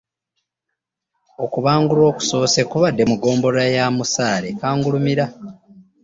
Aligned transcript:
Okubangulwa 1.43 2.05
okusoose 2.11 2.61
kubadde 2.69 3.03
mu 3.09 3.15
ggombolola 3.17 3.65
ya 3.75 3.85
Musaale 3.97 4.47
Kangulumira 4.59 5.25